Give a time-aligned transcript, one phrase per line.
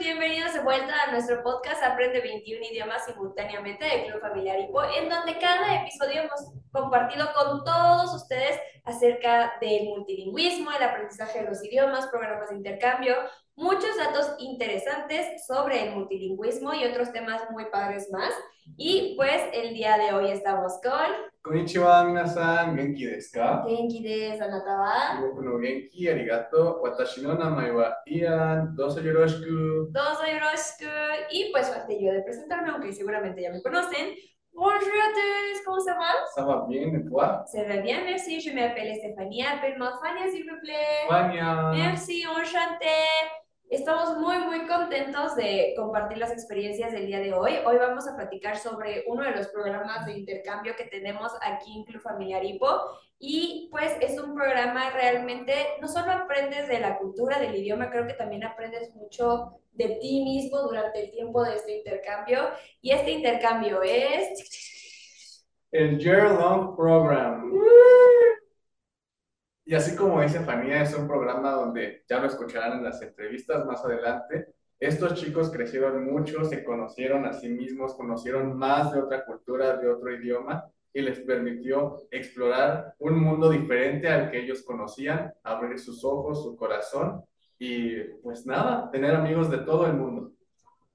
[0.00, 5.08] Bienvenidos de vuelta a nuestro podcast Aprende 21 idiomas simultáneamente de Club Familiar IPO, en
[5.08, 11.64] donde cada episodio hemos compartido con todos ustedes acerca del multilingüismo, el aprendizaje de los
[11.64, 13.14] idiomas, programas de intercambio,
[13.54, 18.34] muchos datos interesantes sobre el multilingüismo y otros temas muy padres más.
[18.76, 21.29] Y pues el día de hoy estamos con...
[21.42, 23.64] Konnichiwa, minasan, genki desu ka?
[23.66, 24.96] Genki desu, anata wa?
[25.22, 26.82] Boku no genki, arigato.
[26.82, 28.76] Watashi no namae wa Ian.
[28.76, 29.88] Dozo yoroshiku.
[29.90, 30.92] Dozo yoroshiku.
[31.32, 34.12] Y pues falté yo de presentarme, aunque seguramente ya me conocen.
[34.52, 36.12] Bonjour à tous, comment ça va?
[36.34, 37.42] Ça va bien, et toi?
[37.46, 38.38] Ça va bien, merci.
[38.40, 39.42] Je m'appelle Stéphanie.
[39.42, 41.08] Appelle-moi Fania, s'il vous plaît.
[41.08, 41.70] Fania.
[41.72, 43.39] Merci, enchantée.
[43.70, 47.52] Estamos muy, muy contentos de compartir las experiencias del día de hoy.
[47.64, 51.84] Hoy vamos a platicar sobre uno de los programas de intercambio que tenemos aquí en
[51.84, 52.66] Club Familiar Hipo.
[53.20, 58.08] Y pues es un programa realmente, no solo aprendes de la cultura, del idioma, creo
[58.08, 62.48] que también aprendes mucho de ti mismo durante el tiempo de este intercambio.
[62.82, 65.46] Y este intercambio es...
[65.70, 67.52] El Year Long Program.
[69.70, 73.64] Y así como dice Fanía, es un programa donde ya lo escucharán en las entrevistas
[73.64, 74.48] más adelante.
[74.80, 79.88] Estos chicos crecieron mucho, se conocieron a sí mismos, conocieron más de otra cultura, de
[79.88, 86.04] otro idioma y les permitió explorar un mundo diferente al que ellos conocían, abrir sus
[86.04, 87.24] ojos, su corazón
[87.56, 90.32] y pues nada, tener amigos de todo el mundo.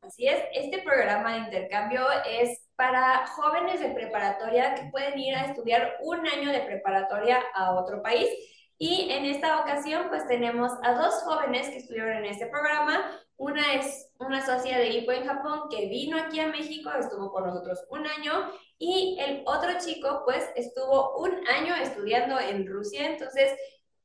[0.02, 5.46] Así es, este programa de intercambio es para jóvenes de preparatoria que pueden ir a
[5.46, 8.28] estudiar un año de preparatoria a otro país
[8.78, 13.10] y en esta ocasión, pues tenemos a dos jóvenes que estuvieron en este programa.
[13.38, 17.46] Una es una socia de IPO en Japón que vino aquí a México, estuvo con
[17.46, 23.10] nosotros un año, y el otro chico, pues, estuvo un año estudiando en Rusia.
[23.10, 23.54] Entonces,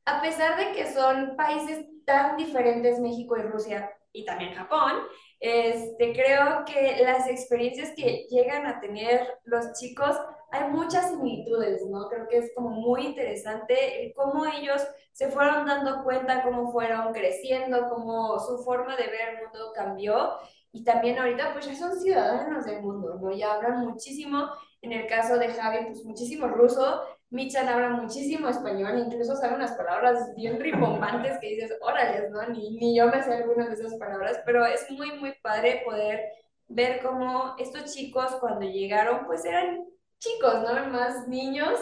[0.05, 4.93] a pesar de que son países tan diferentes, México y Rusia, y también Japón,
[5.39, 10.17] este, creo que las experiencias que llegan a tener los chicos
[10.51, 12.09] hay muchas similitudes, ¿no?
[12.09, 14.83] Creo que es como muy interesante cómo ellos
[15.13, 20.33] se fueron dando cuenta, cómo fueron creciendo, cómo su forma de ver el mundo cambió.
[20.73, 23.33] Y también ahorita pues ya son ciudadanos del mundo, ¿no?
[23.33, 24.49] Ya hablan muchísimo,
[24.83, 29.73] en el caso de Javi, pues muchísimo ruso, Michan habla muchísimo español, incluso sabe unas
[29.73, 32.45] palabras bien rimbombantes que dices, órale, ¿no?
[32.49, 36.25] Ni, ni yo me sé algunas de esas palabras, pero es muy, muy padre poder
[36.67, 39.85] ver cómo estos chicos cuando llegaron pues eran
[40.21, 40.91] chicos, ¿no?
[40.91, 41.81] Más niños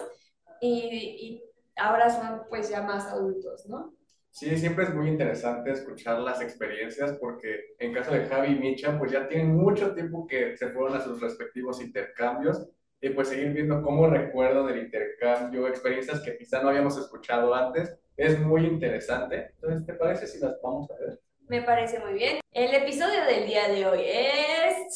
[0.60, 1.42] y,
[1.76, 3.94] ahora son pues ya más adultos, ¿no?
[4.30, 8.98] Sí, siempre es muy interesante escuchar las experiencias porque en caso de Javi y Micha,
[8.98, 12.68] pues ya tienen mucho tiempo que se fueron a sus respectivos intercambios
[13.00, 17.96] y pues seguir viendo cómo recuerdo del intercambio, experiencias que quizá no habíamos escuchado antes,
[18.16, 19.52] es muy interesante.
[19.54, 21.20] Entonces, ¿te parece si las vamos a ver?
[21.48, 22.40] Me parece muy bien.
[22.52, 24.92] El episodio del día de hoy es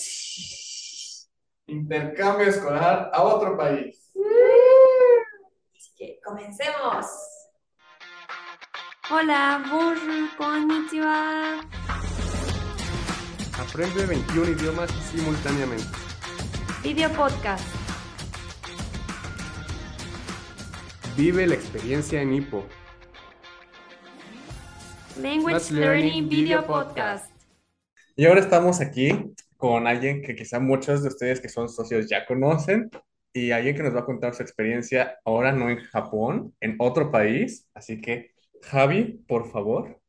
[1.73, 4.11] intercambio escolar a otro país.
[5.77, 7.07] Así que comencemos.
[9.11, 9.97] Hola, bonjour,
[10.37, 11.61] konnichiwa.
[13.59, 15.85] Aprende 21 idiomas simultáneamente.
[16.83, 17.65] Video podcast.
[21.17, 22.65] Vive la experiencia en Hippo.
[25.21, 27.31] Language Learning Video Podcast.
[28.17, 32.26] Y ahora estamos aquí con alguien que quizá muchos de ustedes que son socios ya
[32.26, 32.90] conocen
[33.34, 37.12] y alguien que nos va a contar su experiencia ahora no en Japón, en otro
[37.12, 37.68] país.
[37.74, 40.00] Así que, Javi, por favor.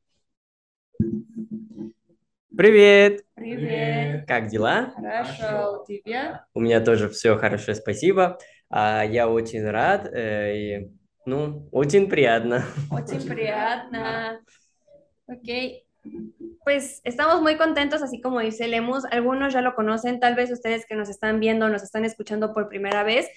[2.56, 3.24] Привет!
[3.34, 4.26] Привет!
[4.26, 4.92] Как дела?
[4.94, 6.46] Хорошо, у тебя?
[6.54, 8.38] У меня тоже все хорошо, спасибо.
[8.70, 10.90] А, я очень рад, э, и,
[11.24, 12.64] ну, очень приятно.
[12.90, 14.40] Очень приятно.
[15.26, 15.46] Ok,
[16.63, 20.85] pues estamos muy contentos, así como dice Lemus, algunos ya lo conocen, tal vez ustedes
[20.85, 23.29] que nos están viendo, nos están escuchando por primera vez,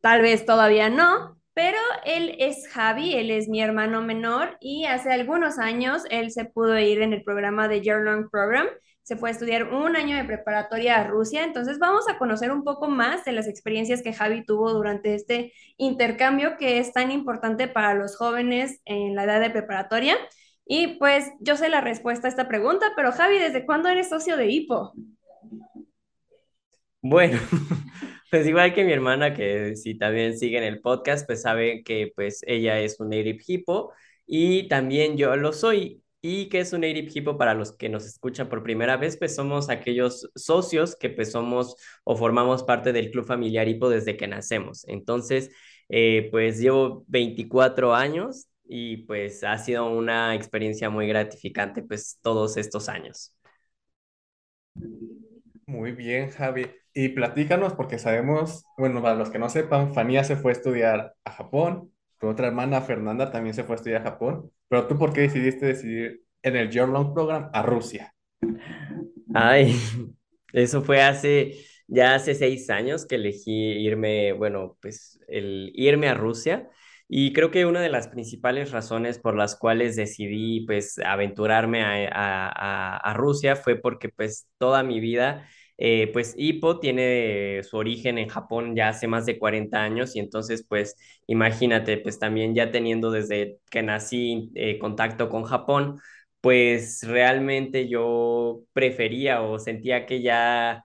[0.00, 5.12] tal vez todavía no, pero él es Javi, él es mi hermano menor y hace
[5.12, 8.66] algunos años él se pudo ir en el programa de Year Long Program,
[9.04, 12.64] se fue a estudiar un año de preparatoria a Rusia, entonces vamos a conocer un
[12.64, 17.68] poco más de las experiencias que Javi tuvo durante este intercambio que es tan importante
[17.68, 20.16] para los jóvenes en la edad de preparatoria.
[20.66, 24.36] Y pues yo sé la respuesta a esta pregunta, pero Javi, ¿desde cuándo eres socio
[24.36, 24.92] de Hipo?
[27.02, 27.38] Bueno,
[28.30, 32.12] pues igual que mi hermana, que si también sigue en el podcast, pues sabe que
[32.16, 33.92] pues ella es un native hippo
[34.26, 36.00] y también yo lo soy.
[36.26, 39.18] ¿Y que es un native hippo para los que nos escuchan por primera vez?
[39.18, 44.16] Pues somos aquellos socios que pues somos o formamos parte del club familiar hippo desde
[44.16, 44.88] que nacemos.
[44.88, 45.50] Entonces,
[45.90, 52.56] eh, pues llevo 24 años y pues ha sido una experiencia muy gratificante pues todos
[52.56, 53.34] estos años.
[55.66, 56.66] Muy bien, Javi.
[56.94, 61.14] Y platícanos, porque sabemos, bueno, para los que no sepan, Fanía se fue a estudiar
[61.24, 64.98] a Japón, tu otra hermana Fernanda también se fue a estudiar a Japón, pero tú,
[64.98, 68.14] ¿por qué decidiste decidir en el Year Long Program a Rusia?
[69.34, 69.74] Ay,
[70.52, 71.54] eso fue hace,
[71.86, 76.68] ya hace seis años que elegí irme, bueno, pues el irme a Rusia.
[77.16, 82.08] Y creo que una de las principales razones por las cuales decidí pues aventurarme a,
[82.12, 85.46] a, a Rusia fue porque pues toda mi vida
[85.78, 90.18] eh, pues Hippo tiene su origen en Japón ya hace más de 40 años y
[90.20, 90.96] entonces pues
[91.28, 96.00] imagínate pues también ya teniendo desde que nací eh, contacto con Japón,
[96.40, 100.84] pues realmente yo prefería o sentía que ya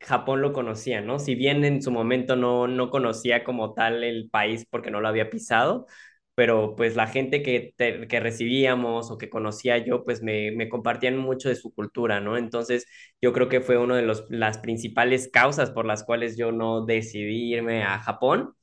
[0.00, 1.18] Japón lo conocía, ¿no?
[1.18, 5.08] Si bien en su momento no, no conocía como tal el país porque no lo
[5.08, 5.86] había pisado,
[6.34, 11.16] pero pues la gente que, que recibíamos o que conocía yo, pues me, me, compartían
[11.18, 12.36] mucho de su cultura, ¿no?
[12.36, 12.86] Entonces
[13.20, 16.84] yo creo que fue una de los, las principales causas por las cuales yo no
[16.84, 18.54] decidí irme a Japón.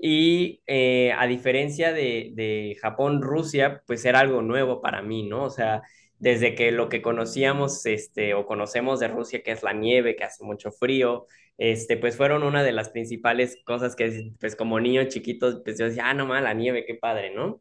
[0.00, 5.44] Y eh, a diferencia de, de Japón, Rusia, pues era algo nuevo para mí, ¿no?
[5.44, 5.82] O sea,
[6.22, 10.22] desde que lo que conocíamos este, o conocemos de Rusia, que es la nieve, que
[10.22, 11.26] hace mucho frío,
[11.58, 15.86] este, pues fueron una de las principales cosas que, pues como niño chiquito, pues yo
[15.86, 17.60] decía, ah, no más, la nieve, qué padre, ¿no?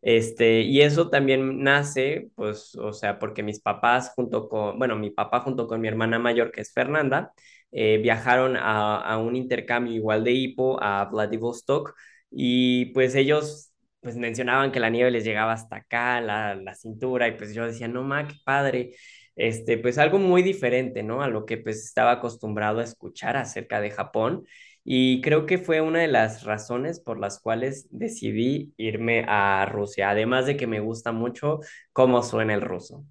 [0.00, 5.10] Este, y eso también nace, pues, o sea, porque mis papás junto con, bueno, mi
[5.10, 7.32] papá junto con mi hermana mayor, que es Fernanda,
[7.72, 11.94] eh, viajaron a, a, un intercambio igual de hipo a Vladivostok
[12.30, 13.67] y pues ellos
[14.00, 17.66] pues mencionaban que la nieve les llegaba hasta acá, la, la cintura, y pues yo
[17.66, 18.92] decía, no, ma, qué padre
[19.36, 21.22] este, pues algo muy diferente, ¿no?
[21.22, 24.44] A lo que pues estaba acostumbrado a escuchar acerca de Japón.
[24.84, 30.10] Y creo que fue una de las razones por las cuales decidí irme a Rusia,
[30.10, 31.60] además de que me gusta mucho
[31.92, 33.04] cómo suena el ruso.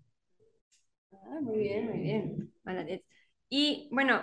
[1.11, 2.53] Ah, muy bien, muy bien.
[3.49, 4.21] Y bueno,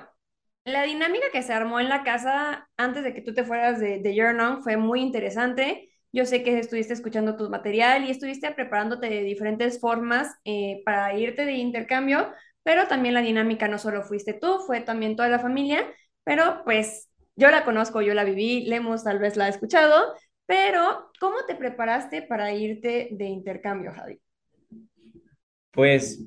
[0.65, 4.01] la dinámica que se armó en la casa antes de que tú te fueras de,
[4.01, 5.91] de Yearn fue muy interesante.
[6.15, 11.13] Yo sé que estuviste escuchando tu material y estuviste preparándote de diferentes formas eh, para
[11.19, 12.31] irte de intercambio,
[12.63, 15.85] pero también la dinámica no solo fuiste tú, fue también toda la familia,
[16.23, 20.15] pero pues yo la conozco, yo la viví, Lemos tal vez la ha escuchado,
[20.47, 24.21] pero ¿cómo te preparaste para irte de intercambio, Javi?
[25.73, 26.23] Pues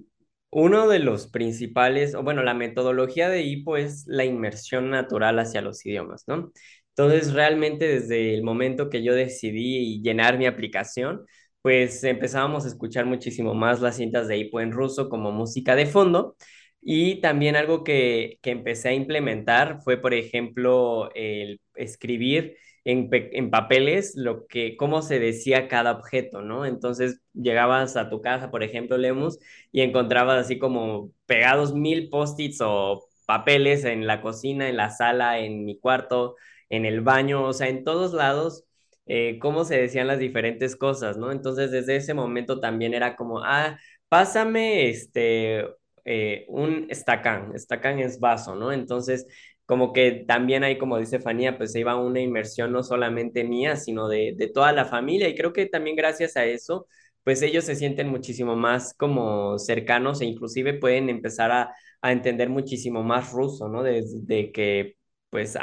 [0.50, 5.62] uno de los principales, o bueno, la metodología de IPO es la inmersión natural hacia
[5.62, 6.51] los idiomas, ¿no?
[6.98, 11.26] Entonces, realmente desde el momento que yo decidí llenar mi aplicación,
[11.62, 15.86] pues empezábamos a escuchar muchísimo más las cintas de hipo en ruso como música de
[15.86, 16.36] fondo.
[16.82, 22.56] Y también algo que, que empecé a implementar fue, por ejemplo, el escribir
[22.86, 26.66] en, en, papeles lo que, cómo se decía cada objeto, ¿no?
[26.66, 29.40] Entonces llegabas a tu casa, por ejemplo, Lemus,
[29.72, 35.40] y encontrabas así como pegados mil post-its o papeles en la cocina, en la sala,
[35.40, 36.36] en mi cuarto,
[36.69, 38.64] en el baño, o sea, en todos lados,
[39.06, 41.31] eh, cómo se decían las diferentes cosas, ¿no?
[41.31, 43.78] Entonces, desde ese momento también era como, ah,
[44.10, 45.66] pásame este,
[46.06, 48.72] eh, un estacán, estacán es vaso, ¿no?
[48.72, 49.28] Entonces,
[49.66, 53.75] como que también hay, como dice Fanía, pues se iba una inmersión no solamente mía,
[53.75, 56.88] sino de, de toda la familia, y creo que también gracias a eso,
[57.24, 62.50] pues ellos se sienten muchísimo más como cercanos e inclusive pueden empezar a, a entender
[62.50, 63.83] muchísimo más ruso, ¿no?
[63.83, 64.95] Desde que
[65.30, 65.57] pues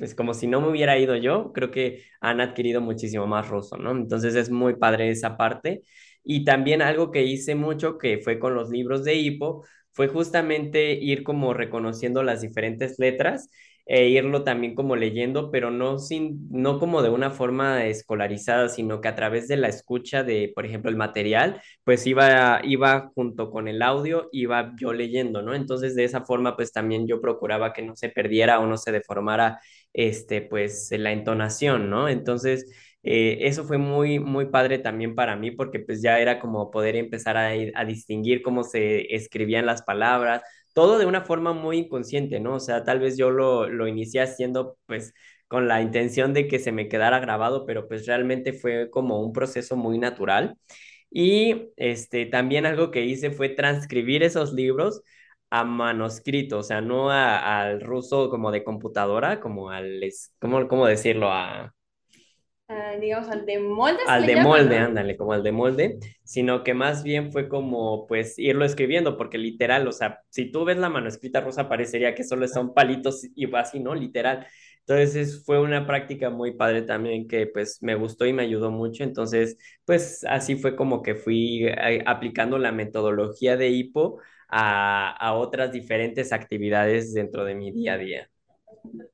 [0.00, 3.76] pues como si no me hubiera ido yo, creo que han adquirido muchísimo más ruso,
[3.76, 3.92] ¿no?
[3.92, 5.82] Entonces es muy padre esa parte.
[6.24, 10.92] Y también algo que hice mucho, que fue con los libros de Hipo, fue justamente
[10.94, 13.50] ir como reconociendo las diferentes letras
[13.86, 19.00] e irlo también como leyendo, pero no, sin, no como de una forma escolarizada, sino
[19.00, 23.50] que a través de la escucha de, por ejemplo, el material, pues iba, iba junto
[23.50, 25.54] con el audio, iba yo leyendo, ¿no?
[25.54, 28.92] Entonces de esa forma, pues también yo procuraba que no se perdiera o no se
[28.92, 29.58] deformara,
[29.92, 32.08] este, pues la entonación, ¿no?
[32.08, 32.66] Entonces...
[33.02, 36.96] Eh, eso fue muy, muy padre también para mí porque pues ya era como poder
[36.96, 40.42] empezar a, a distinguir cómo se escribían las palabras,
[40.74, 42.56] todo de una forma muy inconsciente, ¿no?
[42.56, 45.14] O sea, tal vez yo lo, lo inicié haciendo pues
[45.48, 49.32] con la intención de que se me quedara grabado, pero pues realmente fue como un
[49.32, 50.56] proceso muy natural.
[51.10, 55.02] Y este, también algo que hice fue transcribir esos libros
[55.50, 60.00] a manuscrito, o sea, no al ruso como de computadora, como al,
[60.40, 61.30] ¿cómo, cómo decirlo?
[61.32, 61.74] A,
[62.68, 63.98] Ah, digamos, al de molde.
[64.04, 68.38] Al de molde, ándale, como al de molde, sino que más bien fue como, pues,
[68.38, 72.48] irlo escribiendo, porque literal, o sea, si tú ves la manuscrita rusa, parecería que solo
[72.48, 73.94] son palitos y así, ¿no?
[73.94, 74.46] Literal.
[74.86, 79.04] Entonces fue una práctica muy padre también que pues me gustó y me ayudó mucho.
[79.04, 84.18] Entonces pues así fue como que fui eh, aplicando la metodología de hipo
[84.50, 88.30] a, a otras diferentes actividades dentro de mi día a día.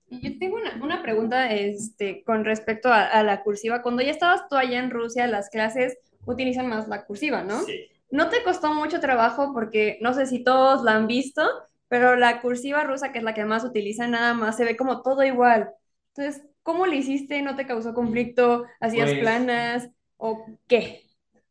[0.08, 3.82] Yo tengo una, una pregunta este, con respecto a, a la cursiva.
[3.82, 7.60] Cuando ya estabas tú allá en Rusia, las clases utilizan más la cursiva, ¿no?
[7.62, 7.88] Sí.
[8.10, 9.52] ¿No te costó mucho trabajo?
[9.52, 11.42] Porque no sé si todos la han visto,
[11.88, 15.02] pero la cursiva rusa, que es la que más utilizan, nada más se ve como
[15.02, 15.70] todo igual.
[16.14, 17.42] Entonces, ¿cómo le hiciste?
[17.42, 18.64] ¿No te causó conflicto?
[18.80, 19.90] ¿Hacías Pues- planas?
[20.16, 21.05] ¿O qué?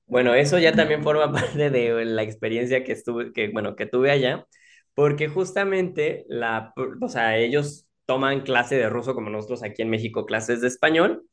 [0.07, 4.11] Bueno, eso ya también forma parte de la experiencia que estuve, que, bueno, que tuve
[4.11, 4.45] allá,
[4.93, 10.25] porque justamente la, o sea, ellos toman clase de ruso como nosotros aquí en México,
[10.25, 11.23] clases de español,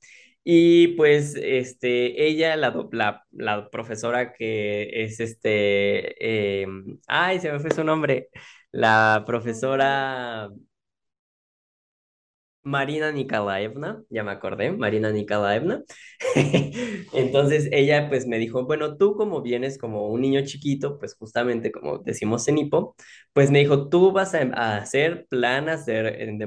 [0.44, 7.60] y pues, este, ella, la, la, la profesora que es este, em, ay, se me
[7.60, 8.28] fue su nombre,
[8.72, 10.48] la profesora
[12.64, 15.82] Marina Nikolaevna, ya me acordé, Marina Nikolaevna.
[17.12, 21.72] Entonces ella pues me dijo, bueno, tú como vienes como un niño chiquito, pues justamente
[21.72, 22.94] como decimos en Ipo,
[23.32, 26.46] pues me dijo, tú vas a, a hacer planas de, de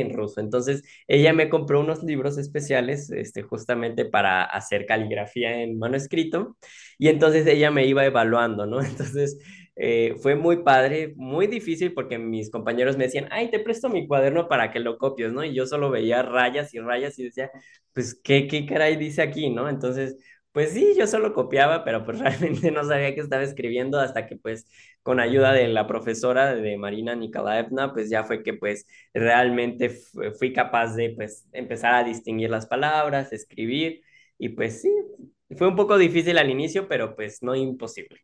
[0.00, 0.40] en ruso.
[0.40, 6.56] Entonces ella me compró unos libros especiales, este, justamente para hacer caligrafía en manuscrito,
[6.98, 8.80] y entonces ella me iba evaluando, ¿no?
[8.82, 9.38] Entonces
[9.78, 14.06] eh, fue muy padre, muy difícil porque mis compañeros me decían, ay, te presto mi
[14.08, 15.44] cuaderno para que lo copies, ¿no?
[15.44, 17.50] Y yo solo veía rayas y rayas y decía,
[17.92, 19.68] pues, ¿qué, qué caray dice aquí, ¿no?
[19.68, 20.16] Entonces,
[20.52, 24.36] pues sí, yo solo copiaba, pero pues realmente no sabía qué estaba escribiendo hasta que
[24.36, 24.66] pues
[25.02, 30.20] con ayuda de la profesora de Marina Nikolaevna, pues ya fue que pues realmente fu-
[30.38, 34.02] fui capaz de pues empezar a distinguir las palabras, escribir
[34.38, 34.90] y pues sí,
[35.56, 38.20] fue un poco difícil al inicio, pero pues no imposible.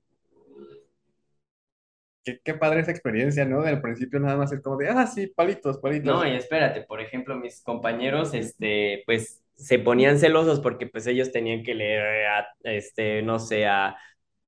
[2.25, 3.63] Qué, qué padre esa experiencia, ¿no?
[3.63, 6.07] Del principio nada más es como de, ah, sí, palitos, palitos.
[6.15, 11.33] No, y espérate, por ejemplo, mis compañeros, este, pues, se ponían celosos porque, pues, ellos
[11.33, 13.97] tenían que leer, a, este, no sé, a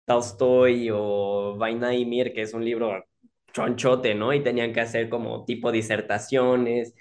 [0.07, 3.05] Tolstoy o Vainaimir, que es un libro
[3.53, 4.33] chonchote, ¿no?
[4.33, 6.95] Y tenían que hacer como tipo disertaciones.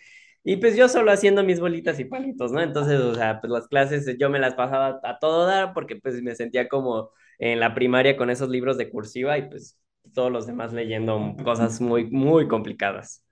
[0.44, 2.62] Y pues yo solo haciendo mis bolitas y palitos, ¿no?
[2.62, 6.22] Entonces, o sea, pues las clases yo me las pasaba a todo dar porque pues
[6.22, 9.78] me sentía como en la primaria con esos libros de cursiva y pues
[10.16, 13.24] todos los demás leyendo cosas muy, muy complicadas.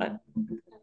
[0.00, 0.20] Ah,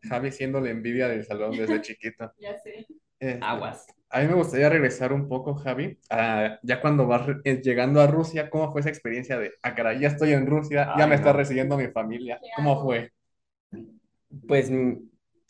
[0.09, 2.31] Javi siendo la envidia del salón desde chiquito.
[2.39, 2.85] Ya sé.
[3.21, 3.85] Eh, Aguas.
[4.09, 8.07] a mí me gustaría regresar un poco, Javi, a- ya cuando vas eh, llegando a
[8.07, 11.15] Rusia, ¿cómo fue esa experiencia de, ah, caray, ya estoy en Rusia, ya Ay, me
[11.15, 11.37] está no.
[11.37, 12.39] recibiendo mi familia?
[12.55, 13.11] ¿Cómo fue?
[14.47, 14.93] Pues, mm,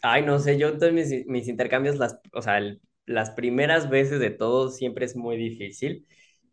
[0.02, 4.20] ay, no sé, yo todos mis, mis intercambios, las, o sea, el- las primeras veces
[4.20, 6.06] de todo siempre es muy difícil.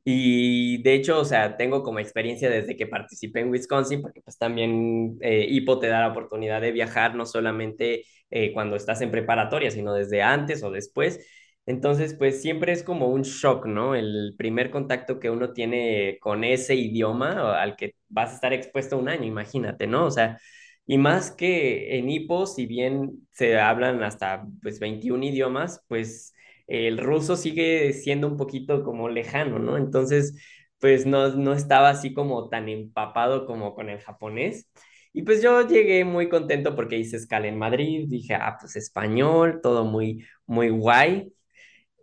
[0.08, 4.38] Y de hecho, o sea, tengo como experiencia desde que participé en Wisconsin, porque pues
[4.38, 9.10] también eh, IPO te da la oportunidad de viajar no solamente eh, cuando estás en
[9.10, 11.26] preparatoria, sino desde antes o después.
[11.66, 13.96] Entonces, pues siempre es como un shock, ¿no?
[13.96, 18.96] El primer contacto que uno tiene con ese idioma al que vas a estar expuesto
[18.98, 20.06] un año, imagínate, ¿no?
[20.06, 20.38] O sea,
[20.86, 26.32] y más que en IPO, si bien se hablan hasta pues 21 idiomas, pues
[26.66, 29.76] el ruso sigue siendo un poquito como lejano, ¿no?
[29.76, 30.34] Entonces,
[30.78, 34.68] pues no, no estaba así como tan empapado como con el japonés.
[35.12, 39.60] Y pues yo llegué muy contento porque hice escala en Madrid, dije, ah, pues español,
[39.62, 41.32] todo muy, muy guay.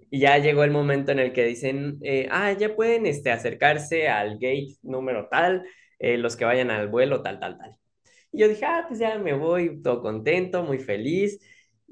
[0.09, 4.07] Y ya llegó el momento en el que dicen, eh, ah, ya pueden este, acercarse
[4.09, 5.65] al gate número tal,
[5.99, 7.75] eh, los que vayan al vuelo, tal, tal, tal.
[8.31, 11.39] Y yo dije, ah, pues ya me voy, todo contento, muy feliz.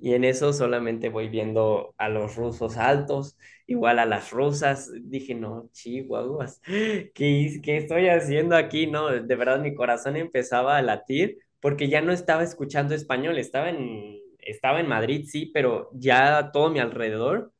[0.01, 4.91] Y en eso solamente voy viendo a los rusos altos, igual a las rusas.
[5.03, 6.61] Dije, no, chihuahuas,
[7.13, 8.87] ¿qué, qué estoy haciendo aquí?
[8.87, 13.69] No, de verdad mi corazón empezaba a latir porque ya no estaba escuchando español, estaba
[13.69, 17.53] en, estaba en Madrid, sí, pero ya todo mi alrededor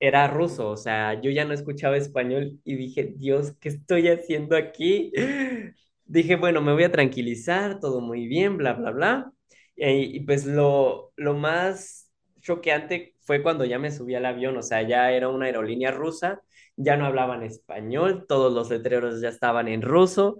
[0.00, 4.56] era ruso, o sea, yo ya no escuchaba español y dije, Dios, ¿qué estoy haciendo
[4.56, 5.12] aquí?
[6.04, 9.32] Dije, bueno, me voy a tranquilizar, todo muy bien, bla, bla, bla.
[9.76, 14.62] Y, y pues lo, lo más choqueante fue cuando ya me subí al avión, o
[14.62, 16.42] sea, ya era una aerolínea rusa,
[16.76, 20.38] ya no hablaban español, todos los letreros ya estaban en ruso.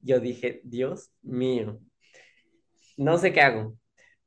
[0.00, 1.80] Yo dije, Dios mío,
[2.96, 3.76] no sé qué hago.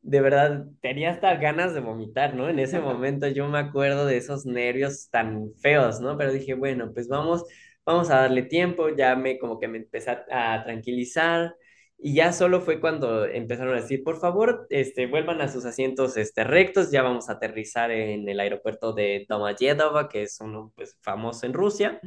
[0.01, 2.49] De verdad, tenía hasta ganas de vomitar, ¿no?
[2.49, 6.17] En ese momento yo me acuerdo de esos nervios tan feos, ¿no?
[6.17, 7.43] Pero dije, bueno, pues vamos,
[7.85, 11.55] vamos a darle tiempo, ya me como que me empecé a, a tranquilizar
[11.99, 16.17] y ya solo fue cuando empezaron a decir, por favor, este, vuelvan a sus asientos,
[16.17, 20.97] este, rectos, ya vamos a aterrizar en el aeropuerto de Domodedovo, que es uno, pues,
[21.01, 21.99] famoso en Rusia.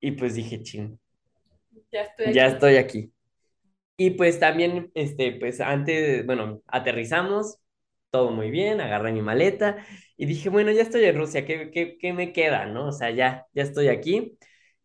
[0.00, 0.98] Y pues dije, ching,
[1.92, 2.48] Ya estoy ya aquí.
[2.48, 3.12] estoy aquí.
[3.96, 7.58] Y pues también, este, pues antes, bueno, aterrizamos
[8.10, 9.78] todo muy bien, agarré mi maleta
[10.16, 12.88] y dije, bueno, ya estoy en Rusia, ¿qué, qué, qué me queda, no?
[12.88, 14.38] O sea, ya, ya estoy aquí.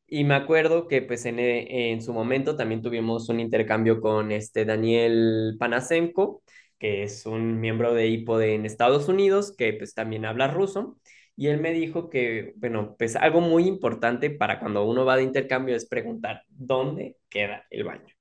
[0.07, 4.65] Y me acuerdo que pues en, en su momento también tuvimos un intercambio con este
[4.65, 6.43] Daniel Panasenko,
[6.79, 10.99] que es un miembro de IPO de, en Estados Unidos, que pues también habla ruso.
[11.37, 15.23] Y él me dijo que, bueno, pues algo muy importante para cuando uno va de
[15.25, 18.15] intercambio es preguntar, ¿dónde queda el baño?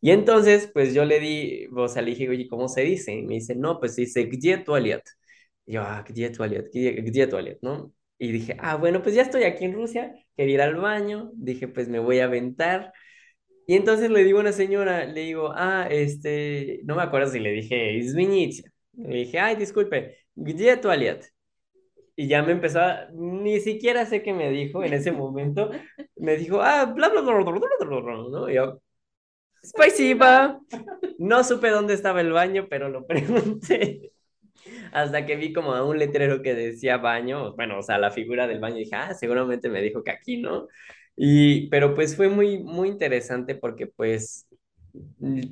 [0.00, 3.12] Y entonces, pues yo le di, o sea, le dije, oye, ¿cómo se dice?
[3.14, 5.02] Y me dice, no, pues dice, где туалет?
[5.66, 6.70] Y yo, ah, где туалет?
[6.72, 7.58] ¿Где туалет?
[7.62, 7.92] ¿No?
[8.17, 11.67] Y dije, ah, bueno, pues ya estoy aquí en Rusia, quería ir al baño, dije,
[11.67, 12.93] pues me voy a aventar.
[13.67, 17.39] Y entonces le digo a una señora, le digo, ah, este, no me acuerdo si
[17.39, 18.63] le dije, Izvinite.
[18.93, 21.25] Le dije, ay, disculpe, ¿gdzie toilet?
[22.15, 25.71] Y ya me empezó, a, ni siquiera sé qué me dijo en ese momento.
[26.15, 28.49] Me dijo, ah, bla, bla, bla, bla, bla, bla, bla, ¿no?
[28.49, 28.81] Y yo,
[29.65, 30.61] Spasiba.
[31.17, 34.11] No supe dónde estaba el baño, pero lo pregunté.
[34.91, 38.59] Hasta que vi como un letrero que decía baño, bueno, o sea, la figura del
[38.59, 40.67] baño, y dije, ah, seguramente me dijo que aquí, ¿no?
[41.15, 44.47] Y, pero pues fue muy, muy interesante porque pues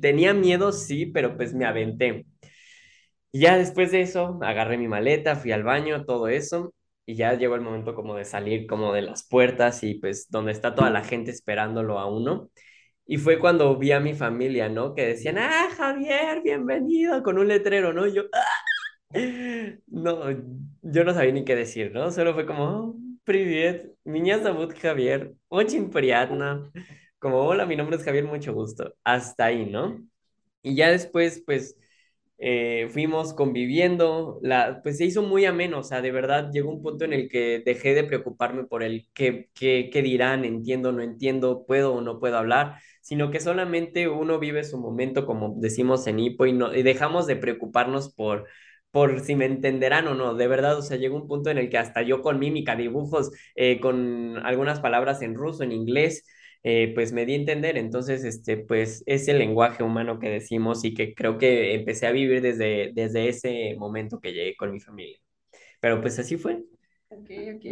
[0.00, 2.26] tenía miedo, sí, pero pues me aventé.
[3.32, 6.72] Y ya después de eso, agarré mi maleta, fui al baño, todo eso,
[7.04, 10.52] y ya llegó el momento como de salir como de las puertas y pues donde
[10.52, 12.50] está toda la gente esperándolo a uno.
[13.06, 14.94] Y fue cuando vi a mi familia, ¿no?
[14.94, 18.06] Que decían, ah, Javier, bienvenido, con un letrero, ¿no?
[18.06, 18.53] Y yo, ¡ah!
[19.87, 20.29] No,
[20.81, 22.11] yo no sabía ni qué decir, ¿no?
[22.11, 26.71] Solo fue como, oh, привет, меня зовут Javier, очень приятно.
[27.19, 28.93] Como, hola, mi nombre es Javier, mucho gusto.
[29.03, 29.99] Hasta ahí, ¿no?
[30.63, 31.77] Y ya después, pues,
[32.39, 36.81] eh, fuimos conviviendo, la, pues se hizo muy ameno, o sea, de verdad llegó un
[36.83, 41.01] punto en el que dejé de preocuparme por el qué, qué, qué dirán, entiendo, no
[41.03, 46.07] entiendo, puedo o no puedo hablar, sino que solamente uno vive su momento, como decimos
[46.07, 48.47] en Hipo, y, no, y dejamos de preocuparnos por,
[48.94, 50.34] por si me entenderán o no.
[50.36, 53.32] De verdad, o sea, llegó un punto en el que hasta yo con mímica, dibujos,
[53.56, 56.24] eh, con algunas palabras en ruso, en inglés,
[56.62, 57.76] eh, pues me di a entender.
[57.76, 62.12] Entonces, este, pues es el lenguaje humano que decimos y que creo que empecé a
[62.12, 65.18] vivir desde, desde ese momento que llegué con mi familia.
[65.80, 66.62] Pero pues así fue.
[67.08, 67.64] Ok, ok.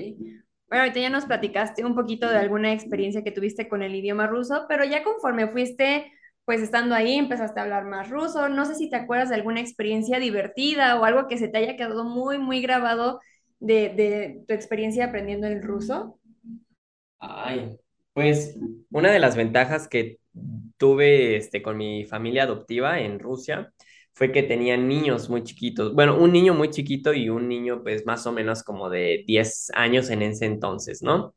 [0.68, 4.26] Bueno, ahorita ya nos platicaste un poquito de alguna experiencia que tuviste con el idioma
[4.26, 6.10] ruso, pero ya conforme fuiste,
[6.44, 8.48] pues estando ahí, empezaste a hablar más ruso.
[8.48, 11.76] No sé si te acuerdas de alguna experiencia divertida o algo que se te haya
[11.76, 13.20] quedado muy, muy grabado
[13.60, 16.18] de, de tu experiencia aprendiendo el ruso.
[17.18, 17.76] Ay,
[18.12, 18.56] pues
[18.90, 20.18] una de las ventajas que
[20.76, 23.72] tuve este, con mi familia adoptiva en Rusia
[24.12, 25.94] fue que tenían niños muy chiquitos.
[25.94, 29.70] Bueno, un niño muy chiquito y un niño pues más o menos como de 10
[29.74, 31.34] años en ese entonces, ¿no?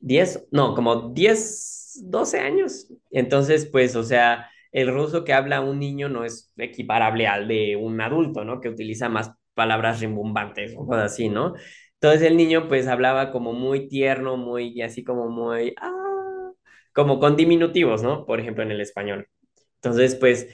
[0.00, 2.88] 10, no, como 10, 12 años.
[3.10, 7.76] Entonces, pues, o sea, el ruso que habla un niño no es equiparable al de
[7.76, 8.60] un adulto, ¿no?
[8.60, 11.54] Que utiliza más palabras rimbombantes o cosas así, ¿no?
[11.94, 16.50] Entonces el niño pues hablaba como muy tierno, muy así como muy, ah,
[16.94, 18.24] como con diminutivos, ¿no?
[18.26, 19.28] Por ejemplo, en el español.
[19.76, 20.48] Entonces, pues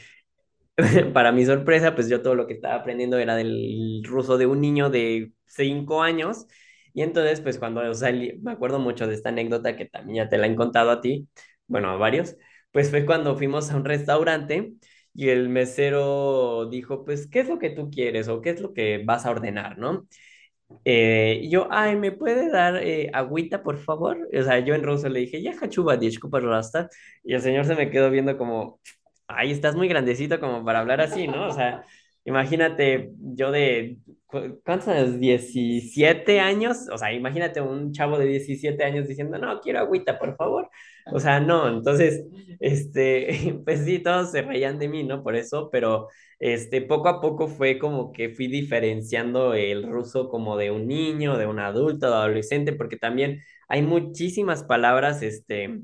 [1.15, 4.61] para mi sorpresa, pues yo todo lo que estaba aprendiendo era del ruso de un
[4.61, 6.47] niño de cinco años.
[6.97, 10.39] Y entonces, pues cuando salí, me acuerdo mucho de esta anécdota que también ya te
[10.39, 11.29] la he contado a ti,
[11.67, 12.37] bueno, a varios,
[12.73, 14.73] pues fue cuando fuimos a un restaurante
[15.15, 18.73] y el mesero dijo, pues, ¿qué es lo que tú quieres o qué es lo
[18.73, 20.09] que vas a ordenar, no?
[20.85, 24.19] Eh, y yo, ay, ¿me puede dar eh, agüita, por favor?
[24.35, 25.99] O sea, yo en ruso le dije, ya, hachuba,
[26.41, 26.89] rasta.
[27.25, 28.81] Y el señor se me quedó viendo como,
[29.29, 31.49] ay, estás muy grandecito como para hablar así, ¿no?
[31.49, 31.85] O sea,
[32.27, 33.99] imagínate, yo de,
[34.65, 35.19] ¿cuántos años?
[35.19, 40.37] 17 años, o sea, imagínate un chavo de 17 años diciendo, no, quiero agüita, por
[40.37, 40.69] favor.
[41.13, 42.25] O sea, no, entonces,
[42.61, 45.23] este, pues sí, todos se reían de mí, ¿no?
[45.23, 46.09] Por eso, pero,
[46.39, 51.39] este, poco a poco fue como que fui diferenciando el ruso como de un niño,
[51.39, 55.81] de un adulto, de adolescente, porque también hay muchísimas palabras, este,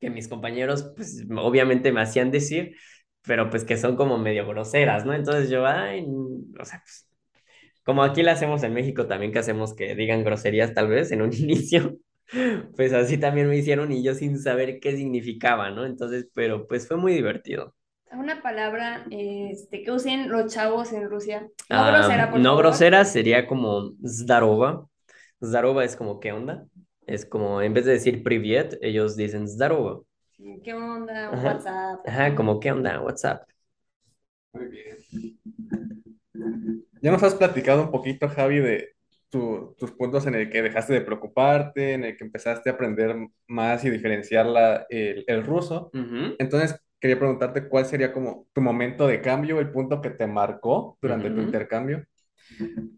[0.00, 2.74] que mis compañeros, pues obviamente me hacían decir,
[3.22, 5.14] pero pues que son como medio groseras, ¿no?
[5.14, 6.06] Entonces yo, ay,
[6.60, 7.08] o sea, pues,
[7.84, 11.22] como aquí la hacemos en México también, que hacemos que digan groserías tal vez en
[11.22, 11.98] un inicio,
[12.76, 15.86] pues así también me hicieron y yo sin saber qué significaba, ¿no?
[15.86, 17.74] Entonces, pero pues fue muy divertido.
[18.12, 21.48] Una palabra este, que usen los chavos en Rusia.
[21.70, 22.64] No Ah, grosera, por no favor.
[22.64, 24.88] grosera sería como zdarova.
[25.44, 26.66] Zdarova es como ¿qué onda?
[27.06, 30.02] Es como en vez de decir privet, ellos dicen zdarova.
[30.64, 31.28] ¿Qué onda?
[31.28, 31.54] Ajá.
[31.54, 32.06] WhatsApp.
[32.08, 33.00] Ajá, como ¿qué onda?
[33.00, 33.48] WhatsApp.
[34.52, 34.98] Muy bien.
[37.02, 38.90] Ya nos has platicado un poquito, Javi, de
[39.30, 43.16] tu- tus puntos en el que dejaste de preocuparte, en el que empezaste a aprender
[43.48, 45.90] más y diferenciar la- el, el ruso.
[46.38, 50.98] Entonces, quería preguntarte cuál sería como tu momento de cambio, el punto que te marcó
[51.00, 52.04] durante tu intercambio.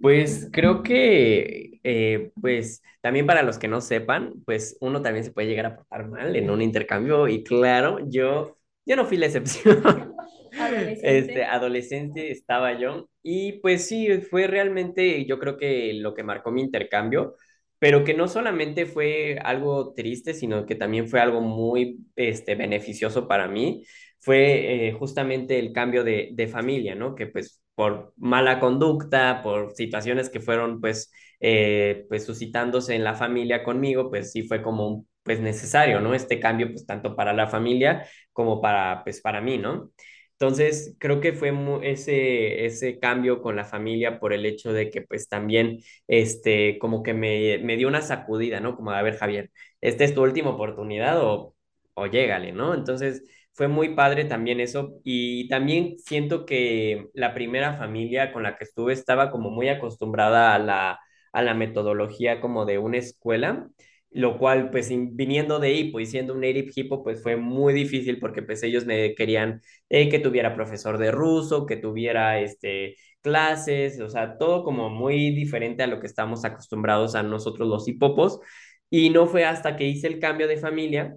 [0.00, 5.32] Pues creo que, eh, pues también para los que no sepan, pues uno también se
[5.32, 9.26] puede llegar a portar mal en un intercambio y claro, yo, yo no fui la
[9.26, 9.82] excepción.
[10.58, 11.18] Adolescente.
[11.18, 16.50] Este, adolescente estaba yo y pues sí, fue realmente yo creo que lo que marcó
[16.50, 17.36] mi intercambio,
[17.78, 23.26] pero que no solamente fue algo triste, sino que también fue algo muy este, beneficioso
[23.26, 23.84] para mí,
[24.20, 27.14] fue eh, justamente el cambio de, de familia, ¿no?
[27.14, 33.14] Que pues por mala conducta, por situaciones que fueron pues, eh, pues suscitándose en la
[33.14, 36.14] familia conmigo, pues sí fue como pues necesario, ¿no?
[36.14, 39.90] Este cambio pues tanto para la familia como para pues para mí, ¿no?
[40.32, 41.52] Entonces, creo que fue
[41.84, 47.02] ese, ese cambio con la familia por el hecho de que pues también, este, como
[47.04, 48.74] que me, me dio una sacudida, ¿no?
[48.74, 51.54] Como, a ver, Javier, esta es tu última oportunidad o,
[51.94, 52.74] o llégale, ¿no?
[52.74, 53.22] Entonces,
[53.54, 58.64] fue muy padre también eso y también siento que la primera familia con la que
[58.64, 60.98] estuve estaba como muy acostumbrada a la,
[61.32, 63.68] a la metodología como de una escuela.
[64.14, 67.72] Lo cual, pues, in- viniendo de Hippo y siendo un native Hippo, pues fue muy
[67.72, 72.96] difícil porque pues ellos me querían eh, que tuviera profesor de ruso, que tuviera este,
[73.22, 77.88] clases, o sea, todo como muy diferente a lo que estamos acostumbrados a nosotros los
[77.88, 78.38] hipopos.
[78.90, 81.16] Y no fue hasta que hice el cambio de familia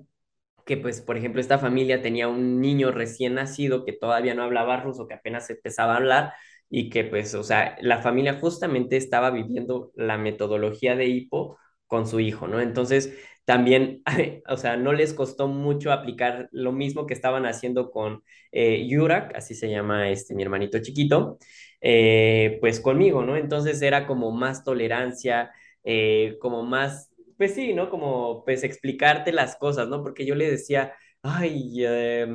[0.65, 4.77] que pues, por ejemplo, esta familia tenía un niño recién nacido que todavía no hablaba
[4.81, 6.33] ruso, que apenas empezaba a hablar
[6.69, 12.07] y que pues, o sea, la familia justamente estaba viviendo la metodología de hipo con
[12.07, 12.59] su hijo, ¿no?
[12.61, 13.13] Entonces,
[13.45, 14.01] también,
[14.49, 19.35] o sea, no les costó mucho aplicar lo mismo que estaban haciendo con eh, Yurak,
[19.35, 21.37] así se llama este, mi hermanito chiquito,
[21.81, 23.37] eh, pues conmigo, ¿no?
[23.37, 25.51] Entonces era como más tolerancia,
[25.83, 27.89] eh, como más pues sí, ¿no?
[27.89, 30.01] Como, pues explicarte las cosas, ¿no?
[30.03, 32.27] Porque yo le decía, ay, eh,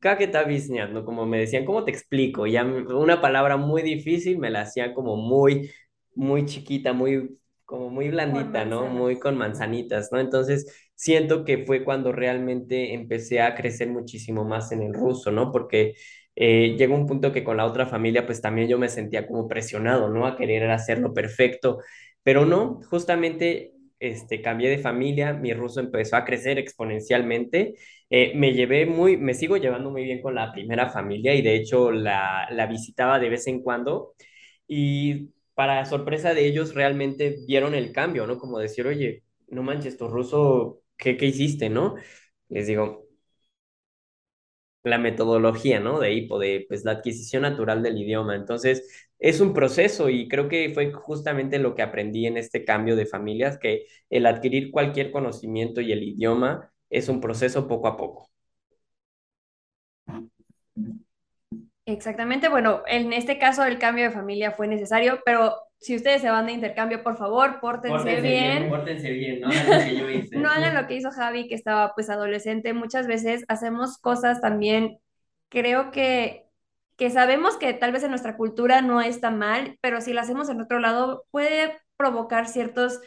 [0.00, 0.44] ¿qué está
[0.90, 1.04] ¿no?
[1.04, 2.46] Como me decían, ¿cómo te explico?
[2.46, 5.70] Ya una palabra muy difícil me la hacían como muy,
[6.14, 8.86] muy chiquita, muy, como muy blandita, ¿no?
[8.88, 10.18] Muy con manzanitas, ¿no?
[10.20, 15.52] Entonces, siento que fue cuando realmente empecé a crecer muchísimo más en el ruso, ¿no?
[15.52, 15.94] Porque
[16.34, 19.46] eh, llegó un punto que con la otra familia, pues también yo me sentía como
[19.48, 20.26] presionado, ¿no?
[20.26, 21.78] A querer hacerlo perfecto,
[22.22, 27.74] pero no, justamente este, cambié de familia, mi ruso empezó a crecer exponencialmente.
[28.10, 31.54] Eh, me llevé muy, me sigo llevando muy bien con la primera familia y de
[31.56, 34.14] hecho la, la visitaba de vez en cuando
[34.68, 38.38] y para sorpresa de ellos realmente vieron el cambio, ¿no?
[38.38, 41.96] Como decir, oye, no manches, tu ruso, ¿qué, qué hiciste, no?
[42.48, 43.06] Les digo,
[44.82, 46.00] la metodología, ¿no?
[46.00, 48.34] De hipo, de pues la adquisición natural del idioma.
[48.36, 52.96] Entonces, es un proceso y creo que fue justamente lo que aprendí en este cambio
[52.96, 57.96] de familias, que el adquirir cualquier conocimiento y el idioma es un proceso poco a
[57.96, 58.28] poco.
[61.86, 66.30] Exactamente, bueno, en este caso el cambio de familia fue necesario, pero si ustedes se
[66.30, 68.70] van de intercambio, por favor, pórtense bien.
[68.70, 70.36] pórtense bien, no hagan lo que yo hice.
[70.36, 72.72] No hagan lo que hizo Javi, que estaba pues adolescente.
[72.72, 74.98] Muchas veces hacemos cosas también,
[75.48, 76.48] creo que,
[76.96, 80.48] que sabemos que tal vez en nuestra cultura no está mal, pero si lo hacemos
[80.48, 83.00] en otro lado puede provocar ciertos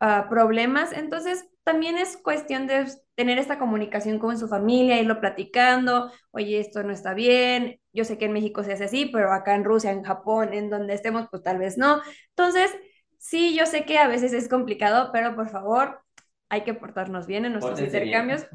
[0.00, 0.92] ah, problemas.
[0.92, 6.82] Entonces, también es cuestión de tener esta comunicación con su familia, irlo platicando, oye, esto
[6.82, 7.78] no está bien.
[7.92, 10.70] Yo sé que en México se hace así, pero acá en Rusia, en Japón, en
[10.70, 12.00] donde estemos, pues tal vez no.
[12.30, 12.70] Entonces,
[13.18, 16.00] sí, yo sé que a veces es complicado, pero por favor
[16.48, 18.08] hay que portarnos bien en nuestros Pórtense bien.
[18.08, 18.46] intercambios.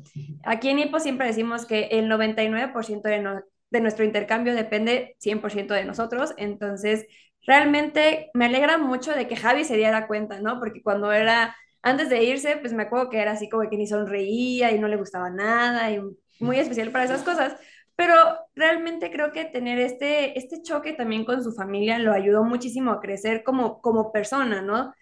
[0.43, 5.73] Aquí en Hipo siempre decimos que el 99% de, no- de nuestro intercambio depende 100%
[5.73, 7.07] de nosotros, entonces
[7.45, 10.59] realmente me alegra mucho de que Javi se diera cuenta, ¿no?
[10.59, 13.87] Porque cuando era, antes de irse, pues me acuerdo que era así como que ni
[13.87, 16.01] sonreía y no le gustaba nada y
[16.39, 17.55] muy especial para esas cosas.
[17.95, 18.15] Pero
[18.55, 22.99] realmente creo que tener este, este choque también con su familia lo ayudó muchísimo a
[23.01, 24.93] crecer como, como persona, ¿no?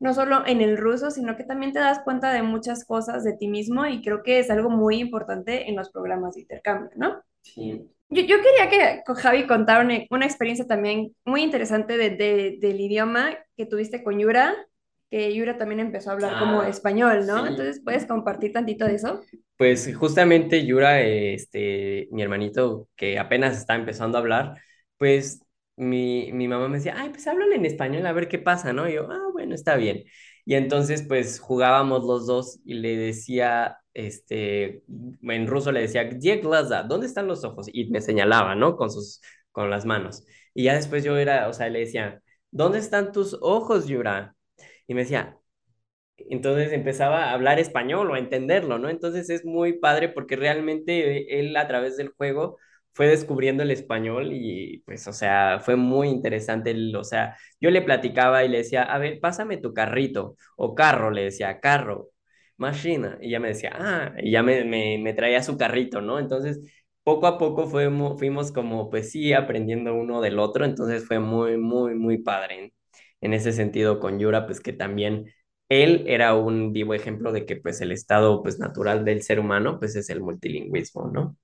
[0.00, 3.34] no solo en el ruso, sino que también te das cuenta de muchas cosas de
[3.34, 7.22] ti mismo y creo que es algo muy importante en los programas de intercambio, ¿no?
[7.42, 7.90] Sí.
[8.08, 12.58] Yo, yo quería que con Javi contara una, una experiencia también muy interesante de, de-
[12.60, 14.56] del idioma que tuviste con Yura,
[15.10, 17.46] que Yura también empezó a hablar como Ah, español, ¿no?
[17.46, 17.46] sí.
[17.46, 19.20] Entonces, ¿puedes compartir tantito de eso?
[19.56, 24.54] Pues justamente Yura, este, mi hermanito que apenas está empezando a hablar,
[24.96, 25.42] pues
[25.76, 28.88] mi, mi mamá me decía, ay, pues háblale en español a ver qué pasa, ¿no?
[28.88, 30.04] Y yo, ah, bueno, está bien.
[30.44, 34.82] Y entonces, pues jugábamos los dos y le decía, este,
[35.22, 36.08] en ruso le decía,
[36.88, 37.68] ¿dónde están los ojos?
[37.72, 38.76] Y me señalaba, ¿no?
[38.76, 39.20] Con sus,
[39.52, 40.24] con las manos.
[40.54, 44.34] Y ya después yo era, o sea, le decía, ¿dónde están tus ojos, Yura?
[44.86, 45.38] Y me decía,
[46.28, 48.88] entonces empezaba a hablar español o a entenderlo, ¿no?
[48.88, 52.58] Entonces es muy padre porque realmente eh, él a través del juego
[52.92, 56.70] fue descubriendo el español y pues, o sea, fue muy interesante.
[56.72, 60.74] El, o sea, yo le platicaba y le decía, a ver, pásame tu carrito o
[60.74, 62.10] carro, le decía, carro,
[62.56, 63.18] máquina.
[63.20, 66.18] Y ya me decía, ah, y ya me, me, me traía su carrito, ¿no?
[66.18, 66.60] Entonces,
[67.02, 70.64] poco a poco fuimos, fuimos como, pues sí, aprendiendo uno del otro.
[70.64, 72.72] Entonces fue muy, muy, muy padre
[73.20, 75.32] en ese sentido con Yura, pues que también
[75.68, 79.78] él era un vivo ejemplo de que pues el estado pues natural del ser humano
[79.78, 81.36] pues es el multilingüismo, ¿no?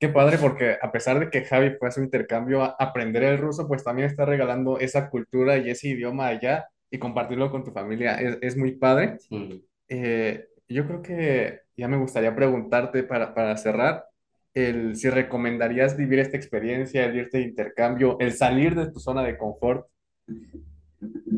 [0.00, 3.36] Qué padre porque a pesar de que Javi fue a su intercambio a aprender el
[3.36, 7.70] ruso, pues también está regalando esa cultura y ese idioma allá y compartirlo con tu
[7.70, 8.14] familia.
[8.14, 9.18] Es, es muy padre.
[9.18, 9.62] Sí.
[9.88, 14.06] Eh, yo creo que ya me gustaría preguntarte para, para cerrar,
[14.54, 19.22] el, si recomendarías vivir esta experiencia, el irte de intercambio, el salir de tu zona
[19.22, 19.86] de confort.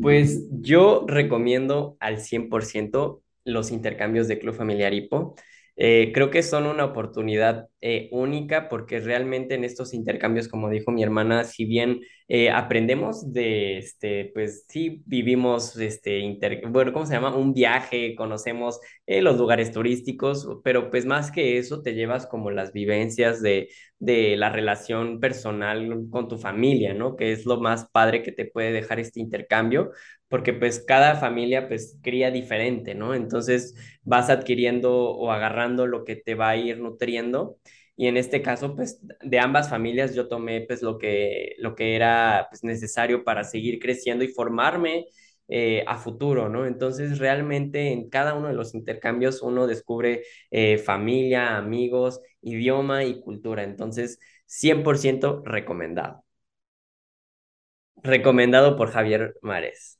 [0.01, 5.35] Pues yo recomiendo al 100% los intercambios de Club Familiar Hipo.
[5.75, 10.91] Eh, creo que son una oportunidad eh, única porque realmente en estos intercambios, como dijo
[10.91, 17.05] mi hermana, si bien eh, aprendemos de, este, pues sí, vivimos, este, inter, bueno, ¿cómo
[17.05, 17.35] se llama?
[17.35, 22.71] Un viaje, conocemos los lugares turísticos, pero pues más que eso te llevas como las
[22.73, 27.15] vivencias de, de la relación personal con tu familia, ¿no?
[27.15, 29.91] Que es lo más padre que te puede dejar este intercambio
[30.27, 33.13] porque pues cada familia pues cría diferente, ¿no?
[33.13, 37.57] Entonces vas adquiriendo o agarrando lo que te va a ir nutriendo
[37.95, 41.95] y en este caso pues de ambas familias yo tomé pues lo que, lo que
[41.95, 45.05] era pues necesario para seguir creciendo y formarme
[45.49, 46.65] eh, a futuro, ¿no?
[46.65, 53.19] Entonces realmente en cada uno de los intercambios uno descubre eh, familia, amigos, idioma y
[53.21, 56.23] cultura, entonces 100% recomendado.
[58.03, 59.97] Recomendado por Javier Mares.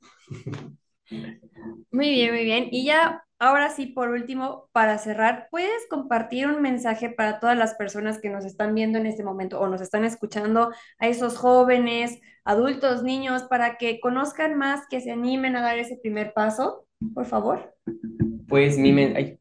[1.92, 2.68] Muy bien, muy bien.
[2.72, 7.76] Y ya, ahora sí, por último, para cerrar, ¿puedes compartir un mensaje para todas las
[7.76, 12.19] personas que nos están viendo en este momento o nos están escuchando, a esos jóvenes,
[12.46, 16.86] adultos, niños, para que conozcan más, que se animen a dar ese primer paso?
[17.13, 17.74] Por favor.
[18.48, 19.39] Pues mi men-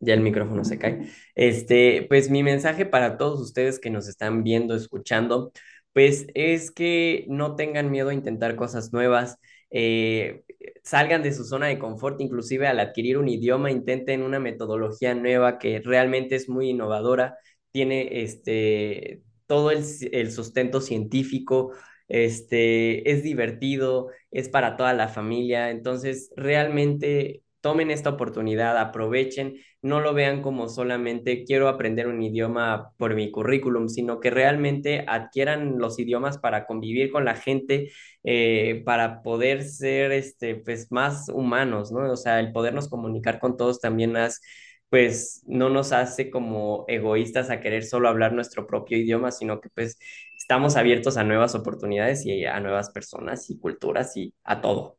[0.00, 1.08] ya el micrófono se cae.
[1.34, 5.52] Este, pues mi mensaje para todos ustedes que nos están viendo, escuchando,
[5.92, 9.38] pues es que no tengan miedo a intentar cosas nuevas
[9.70, 10.44] eh,
[10.82, 15.58] salgan de su zona de confort, inclusive al adquirir un idioma, intenten una metodología nueva
[15.58, 17.36] que realmente es muy innovadora,
[17.72, 21.72] tiene este, todo el, el sustento científico,
[22.08, 30.00] este, es divertido, es para toda la familia, entonces realmente tomen esta oportunidad, aprovechen, no
[30.00, 35.78] lo vean como solamente quiero aprender un idioma por mi currículum, sino que realmente adquieran
[35.78, 37.92] los idiomas para convivir con la gente,
[38.24, 42.10] eh, para poder ser este, pues, más humanos, ¿no?
[42.10, 44.40] O sea, el podernos comunicar con todos también es
[44.88, 49.68] pues no nos hace como egoístas a querer solo hablar nuestro propio idioma, sino que
[49.70, 49.98] pues
[50.38, 54.98] estamos abiertos a nuevas oportunidades y a nuevas personas y culturas y a todo.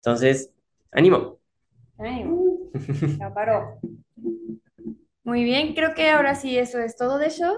[0.00, 0.52] Entonces,
[0.90, 1.38] ánimo.
[1.98, 2.51] Ánimo.
[3.18, 3.78] Ya paró.
[5.24, 7.54] Muy bien, creo que ahora sí eso es todo de show.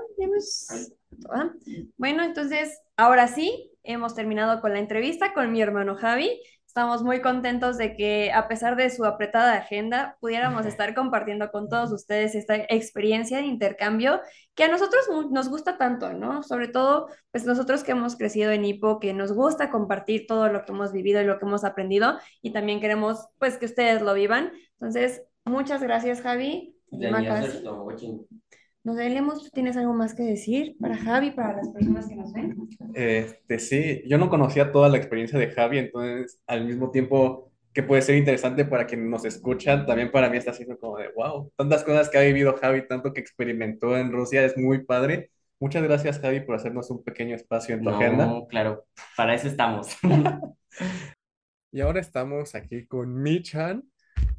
[1.97, 6.41] Bueno, entonces, ahora sí, hemos terminado con la entrevista con mi hermano Javi.
[6.75, 11.69] Estamos muy contentos de que a pesar de su apretada agenda, pudiéramos estar compartiendo con
[11.69, 14.21] todos ustedes esta experiencia de intercambio
[14.57, 16.43] que a nosotros nos gusta tanto, ¿no?
[16.43, 20.65] Sobre todo, pues nosotros que hemos crecido en Hipo, que nos gusta compartir todo lo
[20.65, 24.13] que hemos vivido y lo que hemos aprendido y también queremos, pues, que ustedes lo
[24.13, 24.51] vivan.
[24.81, 26.77] Entonces, muchas gracias, Javi.
[28.85, 32.35] No sé, Lemos, ¿tienes algo más que decir para Javi, para las personas que nos
[32.35, 32.69] ven?
[32.93, 37.83] Este, sí, yo no conocía toda la experiencia de Javi, entonces al mismo tiempo que
[37.83, 41.51] puede ser interesante para quienes nos escuchan, también para mí está siendo como de, wow,
[41.57, 45.31] tantas cosas que ha vivido Javi, tanto que experimentó en Rusia, es muy padre.
[45.59, 48.33] Muchas gracias, Javi, por hacernos un pequeño espacio en tu no, agenda.
[48.51, 48.85] Claro,
[49.17, 49.97] para eso estamos.
[51.73, 53.83] y ahora estamos aquí con Michan,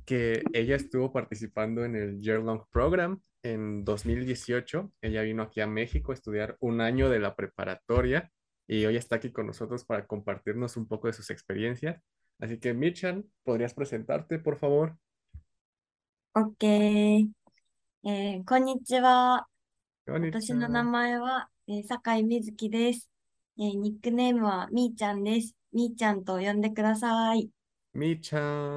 [0.06, 4.93] que ella estuvo participando en el Year Long Program en 2018.
[5.03, 8.31] Ella vino aquí a México a estudiar un año de la preparatoria
[8.67, 12.01] y hoy está aquí con nosotros para compartirnos un poco de sus experiencias.
[12.39, 14.97] Así que, Michan, ¿podrías presentarte, por favor?
[16.35, 16.65] Ok.
[18.03, 19.47] えー、こんにちは。
[20.07, 23.11] 私の名前は、えー、酒井瑞希です、
[23.59, 23.77] えー。
[23.77, 25.55] ニックネームはみーちゃんです。
[25.73, 27.51] みーちゃんと呼んでください。
[27.93, 28.69] みーちゃん。